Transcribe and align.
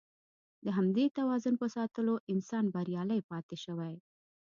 د 0.65 0.67
همدې 0.77 1.05
توازن 1.17 1.55
په 1.61 1.67
ساتلو 1.75 2.13
انسان 2.33 2.65
بریالی 2.75 3.19
پاتې 3.29 3.55
شوی. 3.63 3.93